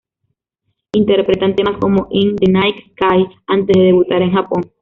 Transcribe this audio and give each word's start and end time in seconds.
Interpretan 0.93 1.55
temas 1.55 1.77
como 1.77 2.07
"In 2.09 2.35
The 2.35 2.49
Night 2.51 2.75
Sky" 2.93 3.27
antes 3.45 3.75
de 3.77 3.83
debutar 3.85 4.23
en 4.23 4.31
Japón. 4.33 4.63